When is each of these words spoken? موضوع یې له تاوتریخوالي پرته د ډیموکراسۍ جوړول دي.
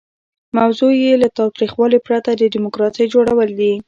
موضوع 0.57 0.91
یې 1.03 1.13
له 1.21 1.27
تاوتریخوالي 1.37 1.99
پرته 2.07 2.29
د 2.35 2.41
ډیموکراسۍ 2.53 3.05
جوړول 3.13 3.49
دي. 3.59 3.73